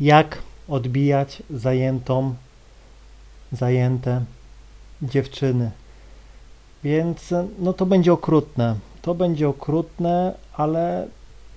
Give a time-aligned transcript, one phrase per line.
[0.00, 2.34] jak odbijać zajętą,
[3.52, 4.24] zajęte
[5.02, 5.70] dziewczyny.
[6.84, 8.76] Więc no to będzie okrutne.
[9.02, 11.08] To będzie okrutne, ale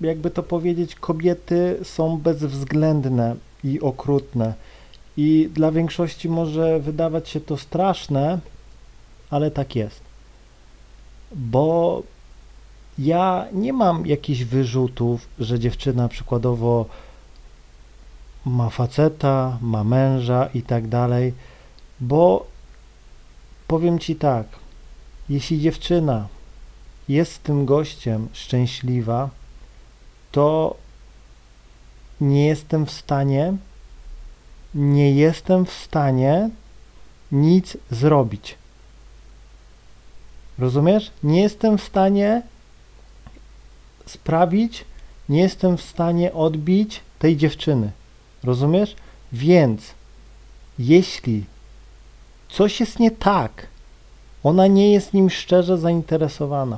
[0.02, 4.54] jakby to powiedzieć, kobiety są bezwzględne i okrutne.
[5.18, 8.40] I dla większości może wydawać się to straszne,
[9.30, 10.02] ale tak jest.
[11.36, 12.04] Bo
[13.00, 16.86] ja nie mam jakichś wyrzutów, że dziewczyna przykładowo
[18.46, 21.34] ma faceta, ma męża i tak dalej,
[22.00, 22.46] bo
[23.68, 24.48] powiem ci tak,
[25.30, 26.28] jeśli dziewczyna
[27.10, 29.30] jest z tym gościem szczęśliwa,
[30.32, 30.76] to
[32.22, 33.54] nie jestem w stanie,
[34.76, 36.50] nie jestem w stanie
[37.32, 38.56] nic zrobić.
[40.60, 41.12] Rozumiesz?
[41.24, 42.42] Nie jestem w stanie
[44.06, 44.86] sprawić,
[45.30, 47.92] nie jestem w stanie odbić tej dziewczyny.
[48.44, 48.96] Rozumiesz?
[49.34, 49.82] Więc
[50.80, 51.44] jeśli
[52.50, 53.68] coś jest nie tak,
[54.44, 56.78] ona nie jest nim szczerze zainteresowana.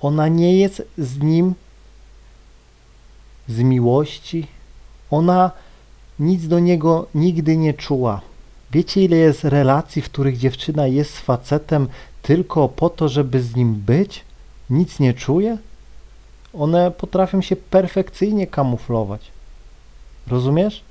[0.00, 1.54] Ona nie jest z nim
[3.48, 4.46] z miłości.
[5.10, 5.50] Ona
[6.18, 8.20] nic do niego nigdy nie czuła.
[8.70, 11.88] Wiecie, ile jest relacji, w których dziewczyna jest z facetem
[12.22, 14.24] tylko po to, żeby z nim być?
[14.70, 15.58] Nic nie czuje?
[16.54, 19.30] One potrafią się perfekcyjnie kamuflować.
[20.26, 20.82] Rozumiesz?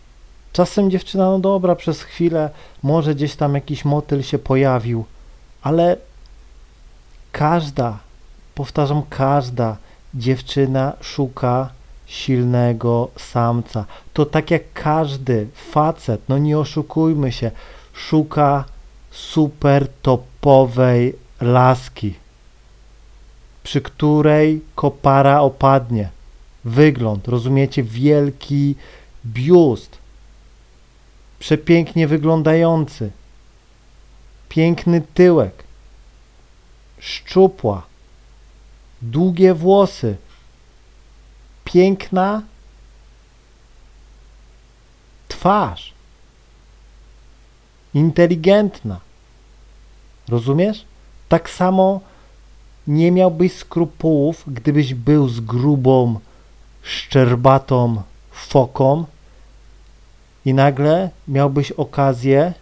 [0.53, 2.49] Czasem dziewczyna, no dobra, przez chwilę
[2.83, 5.05] może gdzieś tam jakiś motyl się pojawił,
[5.61, 5.97] ale
[7.31, 7.97] każda,
[8.55, 9.77] powtarzam, każda
[10.13, 11.69] dziewczyna szuka
[12.05, 13.85] silnego samca.
[14.13, 17.51] To tak jak każdy facet, no nie oszukujmy się,
[17.93, 18.65] szuka
[19.11, 22.13] super topowej laski,
[23.63, 26.09] przy której kopara opadnie.
[26.65, 27.83] Wygląd, rozumiecie?
[27.83, 28.75] Wielki
[29.25, 29.97] biust,
[31.39, 33.11] przepięknie wyglądający,
[34.49, 35.63] piękny tyłek,
[36.99, 37.83] szczupła,
[39.01, 40.17] długie włosy,
[41.65, 42.41] piękna
[45.27, 45.93] twarz,
[47.93, 48.99] inteligentna.
[50.29, 50.85] Rozumiesz?
[51.29, 52.01] Tak samo
[52.87, 56.19] nie miałbyś skrupułów, gdybyś był z grubą,
[56.81, 59.05] szczerbatą foką
[60.45, 62.53] i nagle miałbyś okazję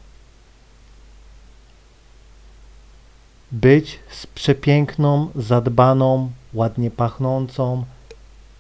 [3.52, 7.86] być z przepiękną, zadbaną, ładnie pachnącą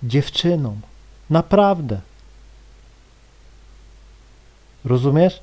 [0.03, 0.79] dziewczyną.
[1.29, 2.01] Naprawdę.
[4.85, 5.41] Rozumiesz?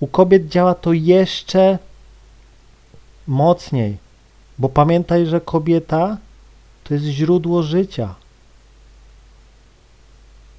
[0.00, 1.78] U kobiet działa to jeszcze
[3.26, 3.96] mocniej,
[4.58, 6.16] bo pamiętaj, że kobieta
[6.84, 8.14] to jest źródło życia.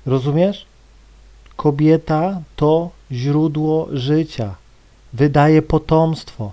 [0.07, 0.66] Rozumiesz?
[1.56, 4.56] Kobieta to źródło życia.
[5.13, 6.51] Wydaje potomstwo.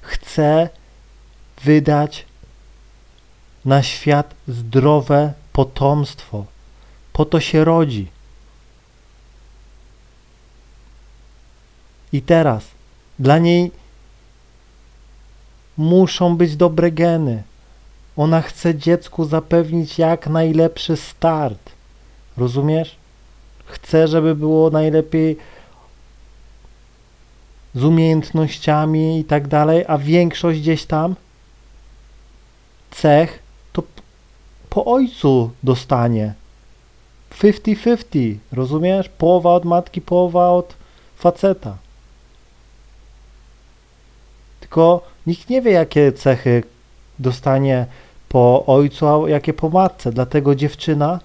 [0.00, 0.68] Chce
[1.64, 2.26] wydać
[3.64, 6.44] na świat zdrowe potomstwo.
[7.12, 8.06] Po to się rodzi.
[12.12, 12.64] I teraz
[13.18, 13.70] dla niej
[15.76, 17.42] muszą być dobre geny.
[18.16, 21.77] Ona chce dziecku zapewnić jak najlepszy start.
[22.38, 22.96] Rozumiesz?
[23.66, 25.36] Chce, żeby było najlepiej
[27.74, 31.14] z umiejętnościami i tak dalej, a większość gdzieś tam
[32.90, 33.82] cech to
[34.70, 36.34] po ojcu dostanie.
[37.30, 39.08] 50-50, rozumiesz?
[39.08, 40.74] Połowa od matki, połowa od
[41.16, 41.76] faceta.
[44.60, 46.62] Tylko nikt nie wie, jakie cechy
[47.18, 47.86] dostanie
[48.28, 50.12] po ojcu, a jakie po matce.
[50.12, 51.20] Dlatego dziewczyna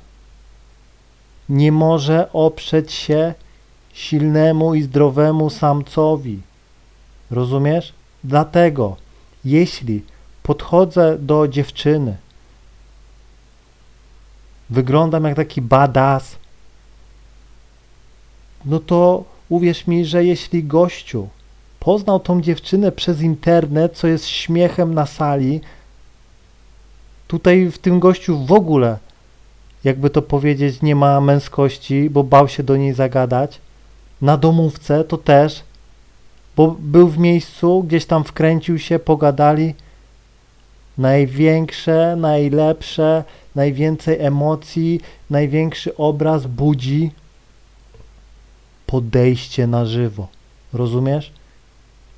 [1.49, 3.33] nie może oprzeć się
[3.93, 6.41] silnemu i zdrowemu samcowi.
[7.31, 7.93] Rozumiesz?
[8.23, 8.95] Dlatego,
[9.45, 10.03] jeśli
[10.43, 12.17] podchodzę do dziewczyny,
[14.69, 16.35] wyglądam jak taki badass,
[18.65, 21.27] no to uwierz mi, że jeśli gościu
[21.79, 25.61] poznał tą dziewczynę przez internet, co jest śmiechem na sali,
[27.27, 28.97] tutaj w tym gościu w ogóle
[29.83, 33.59] jakby to powiedzieć, nie ma męskości, bo bał się do niej zagadać.
[34.21, 35.63] Na domówce to też,
[36.55, 39.75] bo był w miejscu, gdzieś tam wkręcił się, pogadali.
[40.97, 43.23] Największe, najlepsze,
[43.55, 47.11] najwięcej emocji, największy obraz budzi
[48.85, 50.27] podejście na żywo.
[50.73, 51.31] Rozumiesz?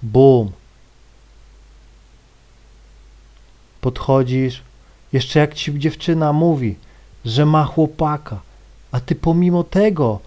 [0.03, 0.51] Bum.
[3.81, 4.61] Podchodzisz.
[5.13, 6.75] Jeszcze jak ci dziewczyna mówi,
[7.25, 8.39] że ma chłopaka,
[8.91, 10.19] a ty pomimo tego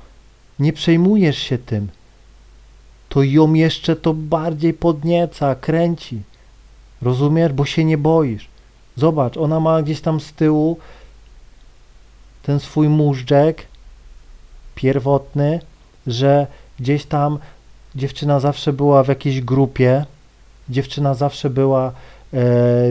[0.58, 1.88] nie przejmujesz się tym,
[3.08, 6.22] to ją jeszcze to bardziej podnieca, kręci.
[7.02, 7.52] Rozumiesz?
[7.52, 8.48] Bo się nie boisz.
[8.96, 10.78] Zobacz, ona ma gdzieś tam z tyłu
[12.42, 13.66] ten swój móżdżek
[14.74, 15.60] pierwotny,
[16.06, 16.46] że
[16.80, 17.38] gdzieś tam
[17.94, 20.04] dziewczyna zawsze była w jakiejś grupie,
[20.68, 21.92] dziewczyna zawsze była e,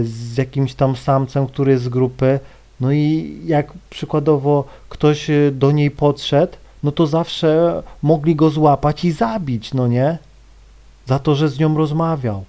[0.04, 2.40] z jakimś tam samcem, który jest z grupy,
[2.80, 6.54] no i jak przykładowo ktoś e, do niej podszedł,
[6.84, 10.18] no to zawsze mogli go złapać i zabić, no nie?
[11.06, 12.44] Za to, że z nią rozmawiał.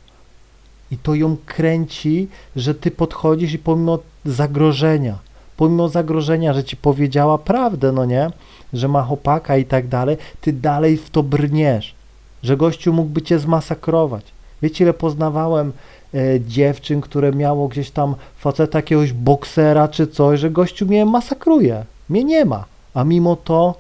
[0.91, 5.19] I to ją kręci, że ty podchodzisz i pomimo zagrożenia,
[5.57, 8.31] pomimo zagrożenia, że ci powiedziała prawdę, no nie?
[8.73, 11.95] Że ma chłopaka i tak dalej, ty dalej w to brniesz,
[12.43, 14.25] że gościu mógłby cię zmasakrować.
[14.63, 15.73] Wiecie, ile poznawałem
[16.41, 21.85] dziewczyn, które miało gdzieś tam faceta jakiegoś boksera czy coś, że gościu mnie masakruje.
[22.09, 22.65] Mnie nie ma.
[22.95, 23.75] A mimo to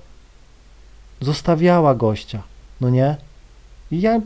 [1.20, 2.42] zostawiała gościa,
[2.80, 3.16] no nie?
[3.90, 4.20] I ja,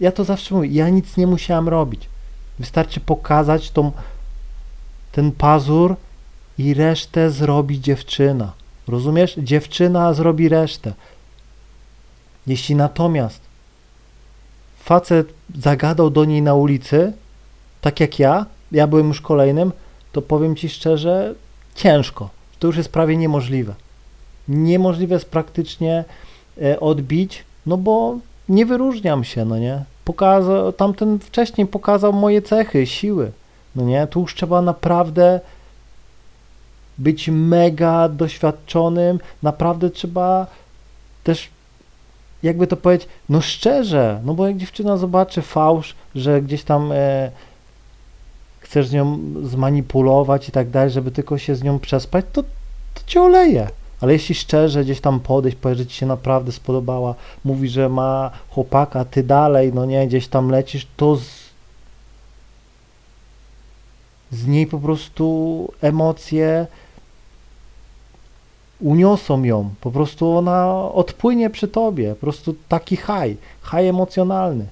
[0.00, 2.08] ja to zawsze mówię, ja nic nie musiałam robić.
[2.58, 3.92] Wystarczy pokazać tą,
[5.12, 5.96] ten pazur
[6.58, 8.52] i resztę zrobi dziewczyna.
[8.88, 9.34] Rozumiesz?
[9.38, 10.92] Dziewczyna zrobi resztę.
[12.46, 13.40] Jeśli natomiast
[14.84, 15.28] facet
[15.58, 17.12] zagadał do niej na ulicy,
[17.80, 19.72] tak jak ja, ja byłem już kolejnym,
[20.12, 21.34] to powiem ci szczerze,
[21.74, 22.28] ciężko.
[22.58, 23.74] To już jest prawie niemożliwe.
[24.48, 26.04] Niemożliwe jest praktycznie
[26.62, 28.18] e, odbić, no bo
[28.48, 29.84] nie wyróżniam się, no nie?
[30.04, 33.32] Pokazał, tamten wcześniej pokazał moje cechy, siły,
[33.76, 34.06] no nie?
[34.06, 35.40] Tu już trzeba naprawdę
[36.98, 40.46] być mega doświadczonym, naprawdę trzeba
[41.24, 41.48] też
[42.42, 47.30] jakby to powiedzieć, no szczerze, no bo jak dziewczyna zobaczy fałsz, że gdzieś tam e,
[48.66, 52.42] chcesz z nią zmanipulować i tak dalej, żeby tylko się z nią przespać, to,
[52.94, 53.68] to cię oleje.
[54.00, 57.14] Ale jeśli szczerze gdzieś tam podejść, powiedz, że ci się naprawdę spodobała,
[57.44, 61.22] mówi, że ma chłopaka, ty dalej, no nie, gdzieś tam lecisz, to z,
[64.30, 66.66] z niej po prostu emocje
[68.80, 74.66] uniosą ją, po prostu ona odpłynie przy tobie, po prostu taki haj, haj emocjonalny.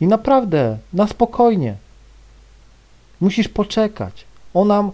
[0.00, 1.74] I naprawdę, na spokojnie.
[3.20, 4.24] Musisz poczekać.
[4.54, 4.90] Ona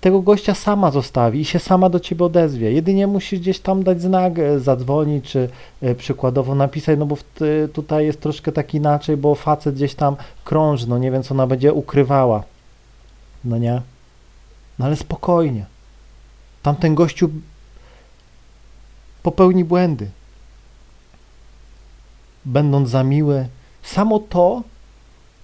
[0.00, 2.72] tego gościa sama zostawi i się sama do ciebie odezwie.
[2.72, 5.48] Jedynie musisz gdzieś tam dać znak, e, zadzwonić, czy
[5.82, 7.16] e, przykładowo napisać, no bo
[7.72, 11.46] tutaj jest troszkę tak inaczej, bo facet gdzieś tam krąży, no nie wiem, co ona
[11.46, 12.42] będzie ukrywała.
[13.44, 13.82] No nie?
[14.78, 15.66] No ale spokojnie.
[16.62, 17.30] Tamten gościu
[19.22, 20.10] popełni błędy.
[22.44, 23.48] Będąc za miły,
[23.86, 24.62] samo to,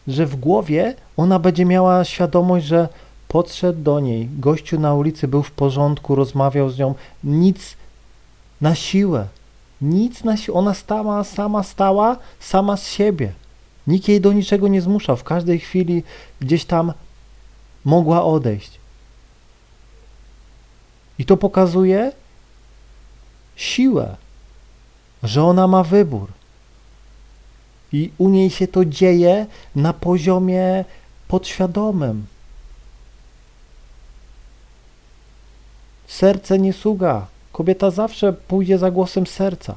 [0.09, 2.89] że w głowie ona będzie miała świadomość, że
[3.29, 6.95] podszedł do niej, gościu na ulicy był w porządku, rozmawiał z nią,
[7.25, 7.77] nic
[8.61, 9.27] na siłę,
[9.81, 13.33] nic na siłę, ona stała, sama stała, sama z siebie.
[13.87, 16.03] Nikt jej do niczego nie zmuszał, w każdej chwili
[16.41, 16.93] gdzieś tam
[17.85, 18.79] mogła odejść.
[21.19, 22.13] I to pokazuje
[23.57, 24.17] siłę,
[25.23, 26.29] że ona ma wybór.
[27.93, 29.47] I u niej się to dzieje
[29.77, 30.85] na poziomie
[31.29, 32.27] podświadomym.
[36.07, 37.27] Serce nie sługa.
[37.53, 39.75] Kobieta zawsze pójdzie za głosem serca.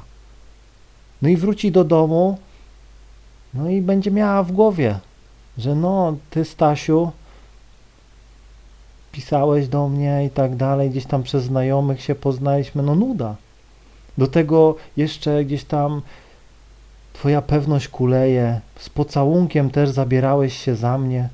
[1.22, 2.38] No i wróci do domu,
[3.54, 4.98] no i będzie miała w głowie,
[5.58, 7.10] że no, ty Stasiu,
[9.12, 13.36] pisałeś do mnie i tak dalej, gdzieś tam przez znajomych się poznaliśmy, no nuda.
[14.18, 16.02] Do tego jeszcze gdzieś tam
[17.18, 21.28] twoja pewność kuleje, z pocałunkiem też zabierałeś się za mnie,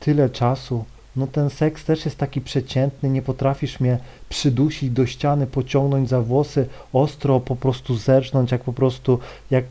[0.00, 0.84] tyle czasu.
[1.16, 6.20] No ten seks też jest taki przeciętny, nie potrafisz mnie przydusić do ściany, pociągnąć za
[6.20, 9.18] włosy, ostro po prostu zerznąć, jak po prostu,
[9.50, 9.64] jak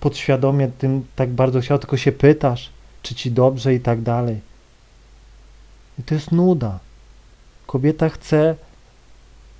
[0.00, 2.70] podświadomie tym tak bardzo chciał, tylko się pytasz,
[3.02, 4.40] czy ci dobrze i tak dalej.
[5.98, 6.78] I to jest nuda.
[7.66, 8.54] Kobieta chce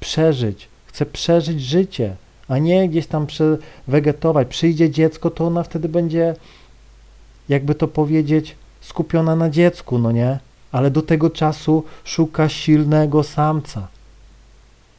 [0.00, 2.16] przeżyć, chce przeżyć życie,
[2.52, 3.26] a nie gdzieś tam
[3.88, 4.49] wegetować.
[4.49, 6.35] Przyjdzie dziecko, to ona wtedy będzie,
[7.49, 10.38] jakby to powiedzieć, skupiona na dziecku, no nie?
[10.73, 13.88] Ale do tego czasu szuka silnego samca.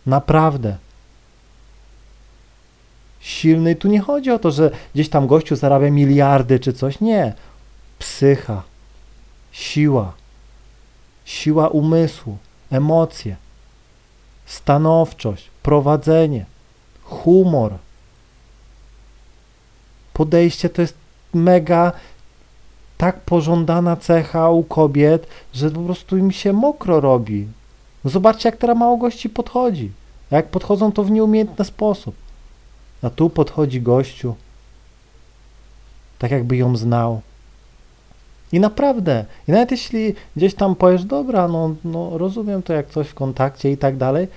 [0.05, 0.77] Naprawdę.
[3.19, 6.99] Silny, tu nie chodzi o to, że gdzieś tam gościu zarabia miliardy czy coś.
[6.99, 7.33] Nie.
[7.99, 8.63] Psycha,
[9.51, 10.13] siła
[11.25, 12.37] siła umysłu,
[12.71, 13.35] emocje,
[14.45, 16.45] stanowczość, prowadzenie,
[17.03, 17.73] humor.
[20.13, 20.95] Podejście to jest
[21.33, 21.91] mega
[22.97, 27.47] tak pożądana cecha u kobiet, że po prostu im się mokro robi.
[28.05, 29.91] Zobaczcie, jak teraz mało gości podchodzi.
[30.31, 32.15] A jak podchodzą, to w nieumiejętny sposób.
[33.01, 34.35] A tu podchodzi gościu,
[36.19, 37.21] tak jakby ją znał.
[38.51, 43.07] I naprawdę, i nawet jeśli gdzieś tam powiesz, dobra, no, no rozumiem to jak coś
[43.07, 44.27] w kontakcie i tak dalej,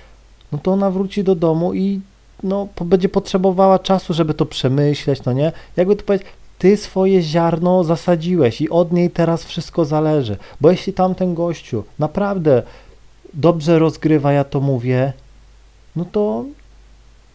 [0.51, 2.01] no to ona wróci do domu i
[2.43, 5.51] no, będzie potrzebowała czasu, żeby to przemyśleć, no nie?
[5.77, 6.27] Jakby to powiedzieć,
[6.57, 10.37] ty swoje ziarno zasadziłeś i od niej teraz wszystko zależy.
[10.61, 12.63] Bo jeśli tamten gościu naprawdę
[13.33, 15.13] dobrze rozgrywa, ja to mówię,
[15.95, 16.45] no to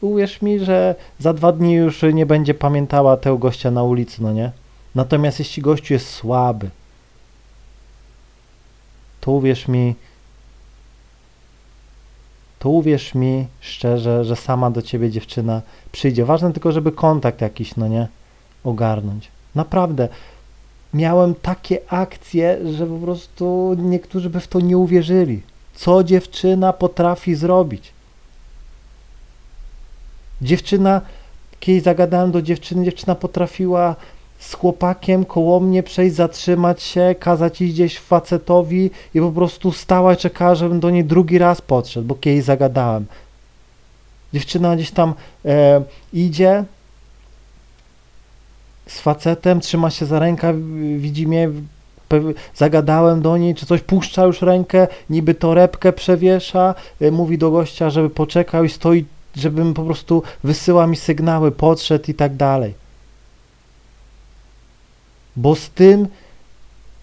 [0.00, 4.32] uwierz mi, że za dwa dni już nie będzie pamiętała tego gościa na ulicy, no
[4.32, 4.52] nie?
[4.94, 6.70] Natomiast jeśli gościu jest słaby,
[9.20, 9.94] to uwierz mi,
[12.62, 16.24] to uwierz mi szczerze, że sama do ciebie dziewczyna przyjdzie.
[16.24, 18.08] Ważne tylko, żeby kontakt jakiś, no nie,
[18.64, 19.28] ogarnąć.
[19.54, 20.08] Naprawdę.
[20.94, 25.42] Miałem takie akcje, że po prostu niektórzy by w to nie uwierzyli.
[25.74, 27.92] Co dziewczyna potrafi zrobić?
[30.42, 31.00] Dziewczyna,
[31.60, 33.96] kiedyś zagadałem do dziewczyny, dziewczyna potrafiła
[34.42, 40.14] z chłopakiem koło mnie przejść, zatrzymać się, kazać iść gdzieś facetowi i po prostu stała
[40.14, 43.06] i czekała, żebym do niej drugi raz podszedł, bo kiedyś zagadałem.
[44.32, 45.82] Dziewczyna gdzieś tam e,
[46.12, 46.64] idzie
[48.86, 50.54] z facetem, trzyma się za rękę,
[50.96, 51.50] widzi mnie,
[52.54, 57.90] zagadałem do niej, czy coś, puszcza już rękę, niby torebkę przewiesza, e, mówi do gościa,
[57.90, 59.04] żeby poczekał i stoi,
[59.36, 62.81] żebym po prostu wysyła mi sygnały, podszedł i tak dalej
[65.36, 66.08] bo z tym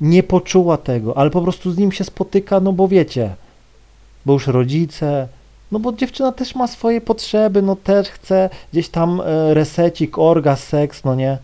[0.01, 3.35] nie poczuła tego, ale po prostu z nim się spotyka, no bo wiecie,
[4.25, 5.27] bo już rodzice,
[5.71, 10.55] no bo dziewczyna też ma swoje potrzeby, no też chce gdzieś tam e, resecik, orga,
[10.55, 11.37] seks, no nie.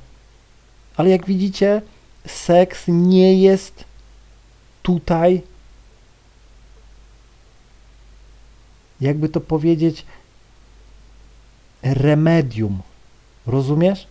[0.98, 1.82] Ale jak widzicie,
[2.28, 3.84] seks nie jest
[4.84, 5.42] tutaj,
[9.02, 10.06] jakby to powiedzieć,
[11.84, 12.82] remedium.
[13.48, 14.08] Rozumiesz?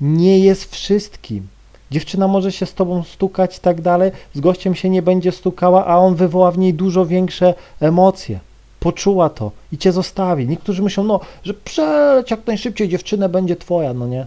[0.00, 1.46] Nie jest wszystkim.
[1.90, 5.86] Dziewczyna może się z tobą stukać i tak dalej, z gościem się nie będzie stukała,
[5.86, 8.40] a on wywoła w niej dużo większe emocje.
[8.80, 10.48] Poczuła to i cię zostawi.
[10.48, 14.26] Niektórzy myślą, no, że przeleć jak najszybciej, dziewczynę będzie twoja, no nie?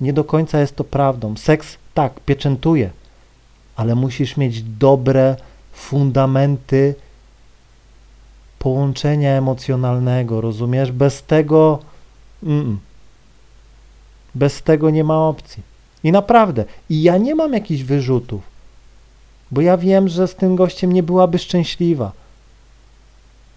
[0.00, 1.36] Nie do końca jest to prawdą.
[1.36, 2.90] Seks, tak, pieczętuje,
[3.76, 5.36] ale musisz mieć dobre
[5.72, 6.94] fundamenty
[8.58, 10.92] połączenia emocjonalnego, rozumiesz?
[10.92, 11.78] Bez tego...
[12.42, 12.76] Mm -mm.
[14.34, 15.62] Bez tego nie ma opcji.
[16.04, 18.42] I naprawdę, i ja nie mam jakichś wyrzutów,
[19.50, 22.12] bo ja wiem, że z tym gościem nie byłaby szczęśliwa.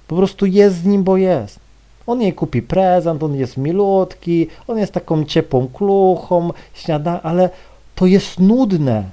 [0.07, 1.59] Po prostu jest z nim, bo jest.
[2.07, 7.49] On jej kupi prezent, on jest milutki, on jest taką ciepłą kluchą, śniada, ale
[7.95, 9.09] to jest nudne.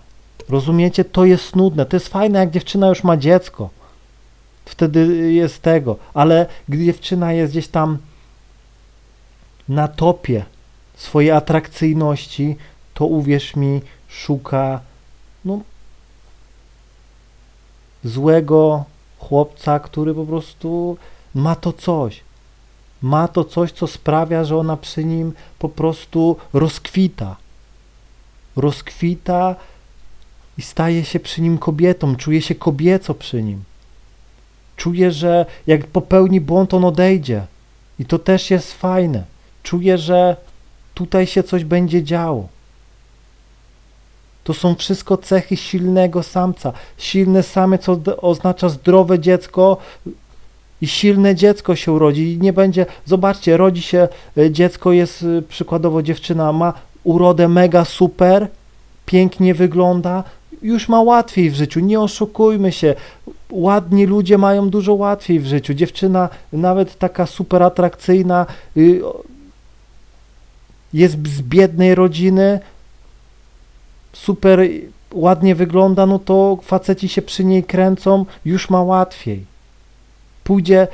[0.49, 1.04] Rozumiecie?
[1.04, 1.87] To jest nudne.
[1.87, 3.71] To jest fajne, jak dziewczyna już ma dziecko.
[4.64, 5.97] Wtedy jest tego.
[6.14, 7.99] Ale gdy dziewczyna jest gdzieś tam
[9.68, 10.44] na topie,
[10.96, 12.56] swojej atrakcyjności,
[12.94, 14.80] to uwierz mi, szuka
[15.44, 15.60] no,
[18.04, 18.84] złego
[19.18, 20.96] chłopca, który po prostu
[21.34, 22.20] ma to coś.
[23.02, 27.36] Ma to coś, co sprawia, że ona przy nim po prostu rozkwita.
[28.56, 29.56] Rozkwita
[30.58, 33.64] i staje się przy nim kobietą, czuje się kobieco przy nim.
[34.76, 37.46] Czuje, że jak popełni błąd, on odejdzie.
[37.98, 39.24] I to też jest fajne.
[39.62, 40.36] Czuje, że
[40.94, 42.48] tutaj się coś będzie działo.
[44.44, 46.72] To są wszystko cechy silnego samca.
[46.98, 47.86] Silny samiec
[48.16, 49.76] oznacza zdrowe dziecko
[50.80, 52.32] i silne dziecko się urodzi.
[52.32, 54.08] I nie będzie, zobaczcie, rodzi się
[54.38, 56.72] e, dziecko, jest e, przykładowo dziewczyna, ma
[57.04, 58.48] urodę mega super,
[59.06, 60.24] pięknie wygląda,
[60.62, 61.80] już ma łatwiej w życiu.
[61.80, 62.94] Nie oszukujmy się.
[63.50, 65.74] Ładni ludzie mają dużo łatwiej w życiu.
[65.74, 68.46] Dziewczyna nawet taka super atrakcyjna,
[68.76, 69.00] y,
[70.94, 72.60] jest z biednej rodziny,
[74.12, 74.60] super
[75.12, 79.44] ładnie wygląda, no to faceci się przy niej kręcą, już ma łatwiej.
[80.44, 80.88] Pójdzie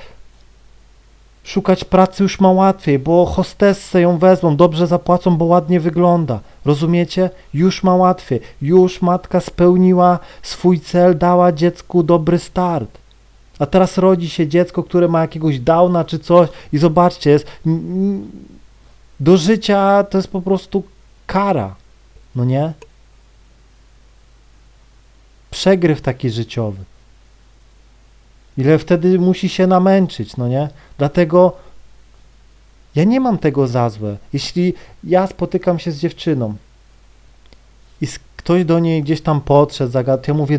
[1.44, 6.40] szukać pracy już ma łatwiej, bo hostessę ją wezmą, dobrze zapłacą, bo ładnie wygląda.
[6.64, 7.30] Rozumiecie?
[7.54, 8.40] Już ma łatwiej.
[8.62, 12.98] Już matka spełniła swój cel, dała dziecku dobry start.
[13.58, 17.46] A teraz rodzi się dziecko, które ma jakiegoś downa czy coś i zobaczcie, jest
[19.20, 20.82] do życia to jest po prostu
[21.26, 21.76] kara,
[22.36, 22.72] no nie?
[25.50, 26.84] Przegryw taki życiowy.
[28.58, 30.68] Ile wtedy musi się namęczyć, no nie?
[30.98, 31.56] Dlatego
[32.94, 34.16] ja nie mam tego za złe.
[34.32, 34.74] Jeśli
[35.04, 36.54] ja spotykam się z dziewczyną
[38.00, 40.58] i ktoś do niej gdzieś tam podszedł, zagadł, ja mówię,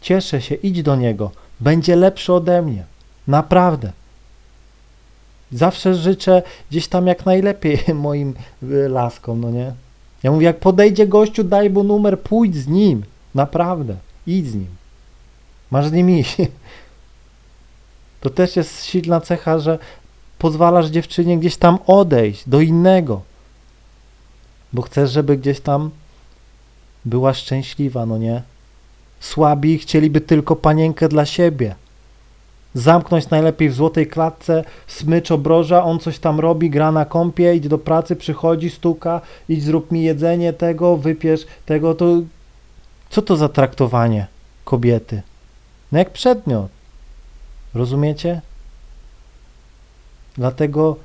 [0.00, 1.30] cieszę się, idź do niego.
[1.60, 2.84] będzie lepszy ode mnie.
[3.26, 3.92] Naprawdę.
[5.52, 9.72] Zawsze życzę gdzieś tam jak najlepiej moim y, laskom, no nie?
[10.22, 13.02] Ja mówię, jak podejdzie gościu, daj mu numer, pójdź z nim.
[13.34, 13.96] Naprawdę.
[14.26, 14.66] Idź z nim.
[15.70, 16.36] Masz z nim iść.
[18.20, 19.78] To też jest silna cecha, że
[20.38, 23.22] pozwalasz dziewczynie gdzieś tam odejść do innego.
[24.72, 25.90] Bo chcesz, żeby gdzieś tam
[27.04, 28.42] była szczęśliwa, no nie?
[29.20, 31.74] Słabi chcieliby tylko panienkę dla siebie.
[32.74, 37.68] Zamknąć najlepiej w złotej klatce, smycz obroża, on coś tam robi, gra na kąpie, idzie
[37.68, 42.06] do pracy, przychodzi, stuka, idź zrób mi jedzenie tego, wypiesz tego, to
[43.10, 44.26] co to za traktowanie
[44.64, 45.22] kobiety?
[45.92, 46.68] No jak przedmiot.
[47.74, 48.40] Rozumiecie?
[50.36, 50.96] Dlatego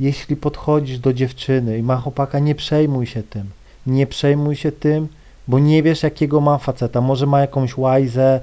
[0.00, 3.50] jeśli podchodzisz do dziewczyny i ma chłopaka, nie przejmuj się tym.
[3.86, 5.08] Nie przejmuj się tym,
[5.48, 7.00] bo nie wiesz jakiego ma faceta.
[7.00, 8.40] Może ma jakąś łajzę,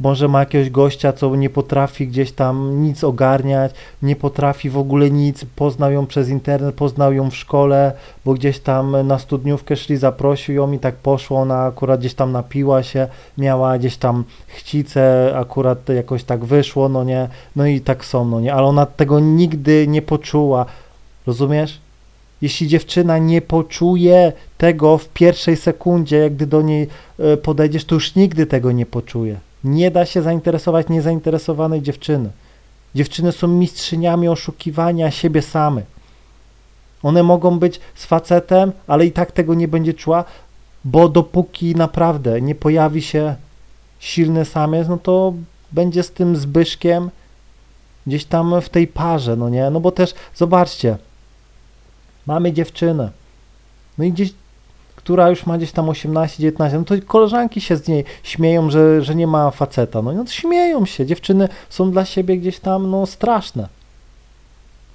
[0.00, 3.72] może ma jakiegoś gościa, co nie potrafi gdzieś tam nic ogarniać,
[4.02, 7.92] nie potrafi w ogóle nic, poznał ją przez internet, poznał ją w szkole,
[8.24, 12.32] bo gdzieś tam na studniówkę szli, zaprosił ją i tak poszło, ona akurat gdzieś tam
[12.32, 13.08] napiła się,
[13.38, 18.40] miała gdzieś tam chcicę, akurat jakoś tak wyszło, no nie, no i tak są, no
[18.40, 20.66] nie, ale ona tego nigdy nie poczuła,
[21.26, 21.80] rozumiesz?
[22.42, 27.94] Jeśli dziewczyna nie poczuje tego w pierwszej sekundzie, jak gdy do niej e, podejdziesz, to
[27.94, 29.36] już nigdy tego nie poczuje.
[29.64, 32.30] Nie da się zainteresować niezainteresowanej dziewczyny.
[32.94, 35.82] Dziewczyny są mistrzyniami oszukiwania siebie same.
[37.02, 40.24] One mogą być z facetem, ale i tak tego nie będzie czuła,
[40.84, 43.34] bo dopóki naprawdę nie pojawi się
[43.98, 45.34] silny samiec, no to
[45.72, 47.10] będzie z tym Zbyszkiem
[48.06, 49.70] gdzieś tam w tej parze, no nie?
[49.70, 50.98] No bo też zobaczcie,
[52.26, 53.10] mamy dziewczynę,
[53.98, 54.34] no i gdzieś
[55.04, 59.02] która już ma gdzieś tam 18, 19, no to koleżanki się z niej śmieją, że,
[59.02, 60.02] że nie ma faceta.
[60.02, 61.06] No, no to śmieją się.
[61.06, 63.68] Dziewczyny są dla siebie gdzieś tam no, straszne.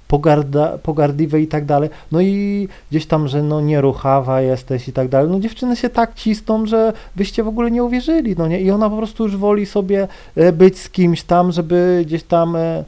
[0.07, 1.89] Pogarda, pogardliwe i tak dalej.
[2.11, 5.31] No i gdzieś tam, że no nieruchawa jesteś i tak dalej.
[5.31, 8.61] No dziewczyny się tak cisną, że byście w ogóle nie uwierzyli, no nie?
[8.61, 12.55] I ona po prostu już woli sobie e, być z kimś tam, żeby gdzieś tam
[12.55, 12.83] e,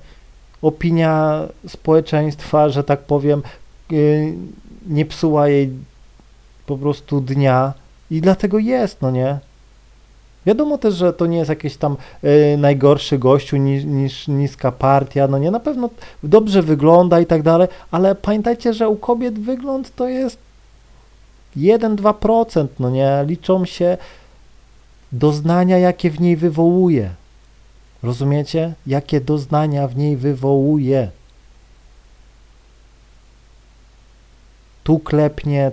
[0.62, 3.42] opinia społeczeństwa, że tak powiem,
[3.92, 3.96] e,
[4.88, 5.70] nie psuła jej
[6.72, 7.74] po prostu dnia
[8.12, 9.40] i dlatego jest, no nie?
[10.46, 15.28] Wiadomo też, że to nie jest jakiś tam y, najgorszy gościu niż, niż niska partia,
[15.28, 15.90] no nie, na pewno
[16.24, 20.38] dobrze wygląda i tak dalej, ale pamiętajcie, że u kobiet wygląd to jest
[21.58, 23.98] 1-2%, no nie, liczą się
[25.12, 27.10] doznania, jakie w niej wywołuje.
[28.04, 28.74] Rozumiecie?
[28.88, 31.12] Jakie doznania w niej wywołuje.
[34.84, 35.72] Tu klepnie,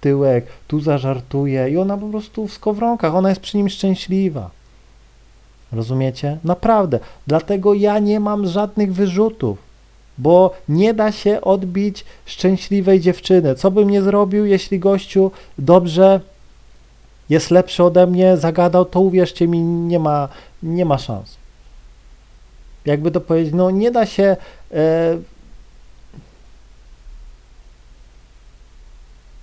[0.00, 4.50] tyłek, tu zażartuje i ona po prostu w skowronkach, ona jest przy nim szczęśliwa.
[5.72, 6.38] Rozumiecie?
[6.44, 6.98] Naprawdę.
[7.26, 9.58] Dlatego ja nie mam żadnych wyrzutów,
[10.18, 13.54] bo nie da się odbić szczęśliwej dziewczyny.
[13.54, 16.20] Co bym nie zrobił, jeśli gościu dobrze
[17.30, 20.28] jest lepszy ode mnie, zagadał, to uwierzcie mi, nie ma,
[20.62, 21.36] nie ma szans.
[22.84, 24.36] Jakby to powiedzieć, no nie da się
[24.72, 25.16] e,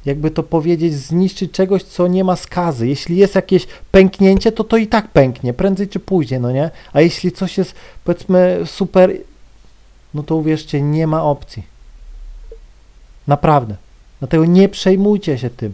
[0.07, 2.87] jakby to powiedzieć, zniszczyć czegoś, co nie ma skazy.
[2.87, 6.71] Jeśli jest jakieś pęknięcie, to to i tak pęknie, prędzej czy później, no nie?
[6.93, 9.11] A jeśli coś jest, powiedzmy, super,
[10.13, 11.63] no to uwierzcie, nie ma opcji.
[13.27, 13.75] Naprawdę.
[14.19, 15.73] Dlatego nie przejmujcie się tym.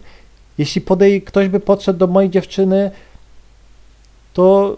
[0.58, 2.92] Jeśli podej ktoś by podszedł do mojej dziewczyny,
[4.34, 4.78] to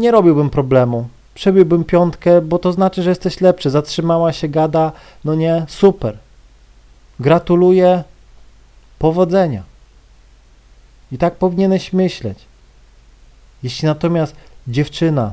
[0.00, 1.08] nie robiłbym problemu.
[1.34, 3.70] Przebiłbym piątkę, bo to znaczy, że jesteś lepszy.
[3.70, 4.92] Zatrzymała się, gada,
[5.24, 6.18] no nie, super.
[7.20, 8.04] Gratuluję,
[9.02, 9.62] Powodzenia.
[11.12, 12.38] I tak powinieneś myśleć.
[13.62, 14.36] Jeśli natomiast
[14.68, 15.32] dziewczyna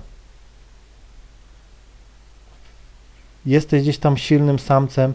[3.45, 5.13] jesteś gdzieś tam silnym samcem,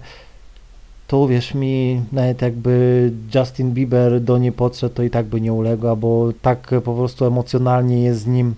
[1.07, 5.53] to uwierz mi, nawet jakby Justin Bieber do niej podszedł, to i tak by nie
[5.53, 8.55] uległa, bo tak po prostu emocjonalnie jest z nim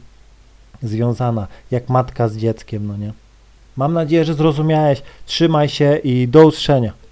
[0.83, 3.13] związana, jak matka z dzieckiem, no nie?
[3.77, 5.03] Mam nadzieję, że zrozumiałeś.
[5.27, 7.06] Trzymaj się i do usłyszenia.